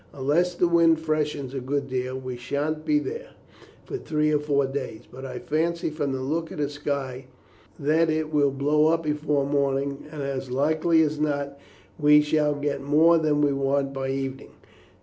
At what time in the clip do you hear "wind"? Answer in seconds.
0.67-0.99